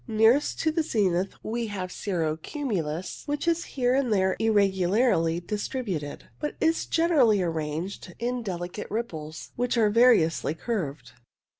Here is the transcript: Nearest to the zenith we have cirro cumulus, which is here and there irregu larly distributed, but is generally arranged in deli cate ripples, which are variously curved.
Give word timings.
Nearest 0.07 0.59
to 0.61 0.71
the 0.71 0.81
zenith 0.81 1.35
we 1.43 1.67
have 1.67 1.91
cirro 1.91 2.35
cumulus, 2.35 3.21
which 3.27 3.47
is 3.47 3.63
here 3.65 3.93
and 3.93 4.11
there 4.11 4.35
irregu 4.39 4.87
larly 4.89 5.45
distributed, 5.45 6.27
but 6.39 6.55
is 6.59 6.87
generally 6.87 7.39
arranged 7.43 8.15
in 8.17 8.41
deli 8.41 8.69
cate 8.69 8.89
ripples, 8.89 9.51
which 9.57 9.77
are 9.77 9.91
variously 9.91 10.55
curved. 10.55 11.11